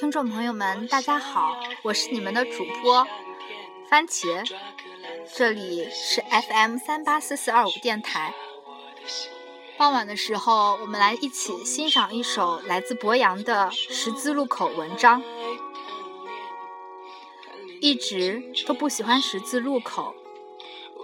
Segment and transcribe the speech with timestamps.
[0.00, 3.06] 听众朋友们，大家好，我是你们的主播
[3.90, 4.50] 番茄，
[5.36, 8.32] 这里是 FM 三八四四二五电台。
[9.76, 15.22] 傍晚的时候，我们来一起欣赏一首来自博洋的十字路口文章。
[17.82, 20.14] 一直都不喜欢十字路口，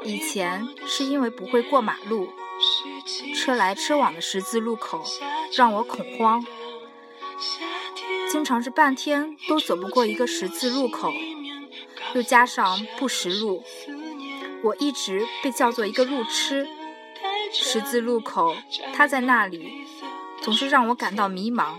[0.05, 2.31] 以前是因为不会过马路，
[3.35, 5.05] 车来车往的十字路口
[5.53, 6.43] 让我恐慌。
[8.31, 11.13] 经常是半天都走不过一个十字路口，
[12.15, 13.63] 又加上不识路，
[14.63, 16.67] 我一直被叫做一个路痴。
[17.53, 18.57] 十字路口，
[18.93, 19.87] 它在那里，
[20.43, 21.77] 总是让我感到迷茫。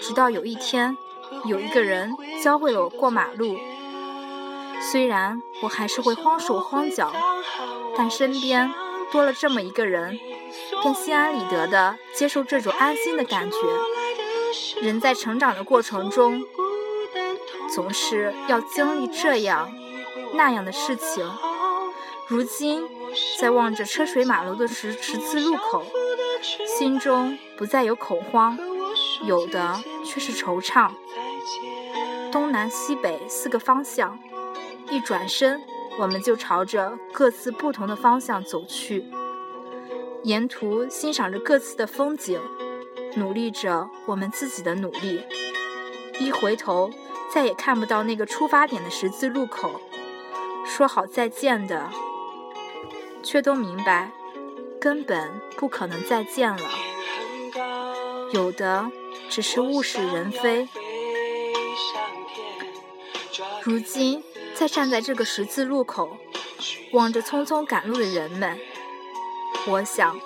[0.00, 0.96] 直到有一天，
[1.44, 3.58] 有一个人教会了我过马路。
[4.80, 7.12] 虽然我还是会慌手慌脚，
[7.96, 8.72] 但身边
[9.12, 10.18] 多了这么一个人，
[10.82, 13.56] 便心安理得地接受这种安心的感觉。
[14.80, 16.42] 人在成长的过程中，
[17.74, 19.70] 总是要经历这样
[20.34, 21.28] 那样的事情。
[22.28, 22.82] 如今，
[23.40, 25.84] 在望着车水马龙的十字路口，
[26.78, 28.58] 心中不再有恐慌，
[29.24, 30.90] 有的却是惆怅。
[32.30, 34.18] 东南西北四个方向，
[34.90, 35.62] 一转身，
[35.98, 39.06] 我们就朝着各自不同的方向走去，
[40.24, 42.38] 沿途欣赏着各自的风景。
[43.18, 45.22] 努力着我们自己的努力，
[46.18, 46.90] 一回头
[47.32, 49.80] 再也看不到那个出发点的十字路口。
[50.64, 51.90] 说好再见的，
[53.22, 54.10] 却都明白
[54.80, 56.68] 根本不可能再见了。
[58.32, 58.90] 有的
[59.28, 60.68] 只是物是人非。
[63.62, 64.22] 如今
[64.54, 66.16] 再站在这个十字路口，
[66.92, 68.58] 望着匆匆赶路的人们，
[69.66, 70.18] 我想。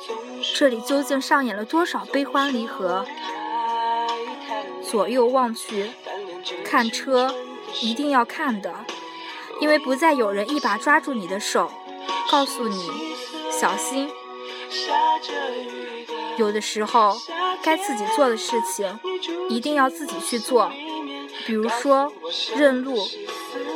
[0.57, 3.07] 这里究竟上演了多少悲欢离合？
[4.91, 5.91] 左右望去，
[6.65, 7.33] 看车
[7.81, 8.75] 一定要看的，
[9.61, 11.71] 因为不再有人一把抓住你的手，
[12.31, 12.91] 告诉你
[13.51, 14.11] 小心。
[16.37, 17.17] 有的时候，
[17.63, 18.99] 该自己做的事情
[19.49, 20.73] 一定要自己去做，
[21.47, 22.13] 比如说
[22.57, 22.97] 认路，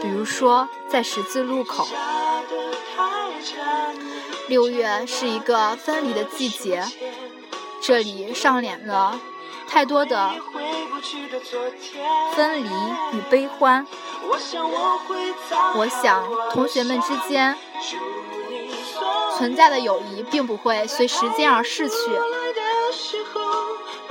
[0.02, 1.86] 比如说在十字路口。
[4.48, 6.84] 六月是一个分离的季节，
[7.80, 9.20] 这里上演了
[9.68, 10.32] 太多的
[12.34, 12.68] 分离
[13.12, 13.86] 与悲欢。
[15.74, 17.56] 我想，同学们之间
[19.36, 21.96] 存在的友谊并不会随时间而逝去。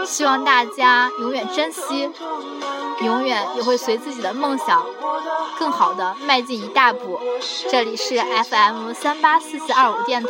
[0.06, 2.10] 希望大家永远珍惜，
[3.02, 4.86] 永远也会随自己的梦想。
[5.58, 7.20] 更好的迈进一大步。
[7.70, 10.30] 这里是 FM 三八四四二五电台，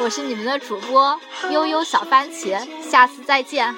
[0.00, 1.18] 我是你们的主播
[1.50, 3.74] 悠悠小番茄，下次再见。